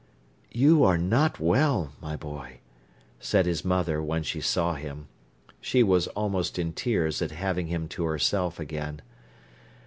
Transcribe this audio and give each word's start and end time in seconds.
"You 0.49 0.83
are 0.83 0.97
not 0.97 1.39
well, 1.39 1.93
my 2.01 2.15
boy," 2.15 2.61
said 3.19 3.45
his 3.45 3.63
mother, 3.63 4.01
when 4.01 4.23
she 4.23 4.41
saw 4.41 4.73
him. 4.73 5.09
She 5.59 5.83
was 5.83 6.07
almost 6.07 6.57
in 6.57 6.73
tears 6.73 7.21
at 7.21 7.29
having 7.29 7.67
him 7.67 7.87
to 7.89 8.05
herself 8.05 8.59
again. 8.59 9.03